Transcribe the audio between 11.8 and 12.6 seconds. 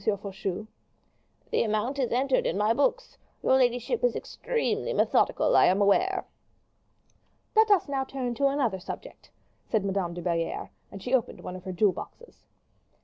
boxes.